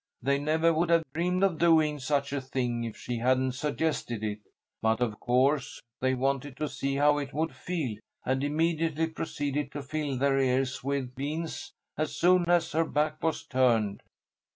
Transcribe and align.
They 0.19 0.39
never 0.39 0.73
would 0.73 0.89
have 0.89 1.03
dreamed 1.13 1.43
of 1.43 1.59
doing 1.59 1.99
such 1.99 2.33
a 2.33 2.41
thing 2.41 2.85
if 2.85 2.97
she 2.97 3.19
hadn't 3.19 3.51
suggested 3.51 4.23
it, 4.23 4.39
but, 4.81 4.99
of 4.99 5.19
course, 5.19 5.79
they 5.99 6.15
wanted 6.15 6.57
to 6.57 6.67
see 6.67 6.95
how 6.95 7.19
it 7.19 7.35
would 7.35 7.53
feel, 7.53 7.99
and 8.25 8.43
immediately 8.43 9.05
proceeded 9.05 9.71
to 9.73 9.83
fill 9.83 10.17
their 10.17 10.39
ears 10.39 10.83
with 10.83 11.13
beans 11.13 11.73
as 11.99 12.15
soon 12.15 12.49
as 12.49 12.71
her 12.71 12.83
back 12.85 13.21
was 13.21 13.43
turned." 13.43 14.01